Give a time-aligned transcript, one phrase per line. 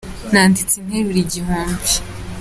[0.33, 1.91] Naditse interuro igihumbi.